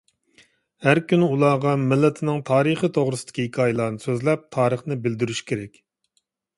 [0.85, 5.83] ھەر كۈنى ئۇلارغا مىللىتىنىڭ تارىخى توغرىسىدىكى ھېكايىلەرنى سۆزلەپ، تارىخنى بىلدۈرۈشى كېرەك.